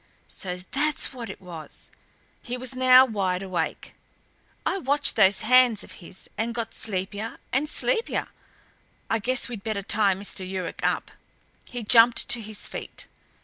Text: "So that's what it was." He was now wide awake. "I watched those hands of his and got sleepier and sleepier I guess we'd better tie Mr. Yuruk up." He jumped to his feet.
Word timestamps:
"So 0.27 0.57
that's 0.71 1.13
what 1.13 1.29
it 1.29 1.39
was." 1.39 1.91
He 2.41 2.57
was 2.57 2.73
now 2.75 3.05
wide 3.05 3.43
awake. 3.43 3.93
"I 4.65 4.79
watched 4.79 5.15
those 5.15 5.41
hands 5.41 5.83
of 5.83 5.91
his 6.01 6.27
and 6.39 6.55
got 6.55 6.73
sleepier 6.73 7.37
and 7.53 7.69
sleepier 7.69 8.29
I 9.11 9.19
guess 9.19 9.47
we'd 9.47 9.63
better 9.63 9.83
tie 9.83 10.15
Mr. 10.15 10.41
Yuruk 10.43 10.81
up." 10.83 11.11
He 11.65 11.83
jumped 11.83 12.27
to 12.29 12.41
his 12.41 12.67
feet. 12.67 13.05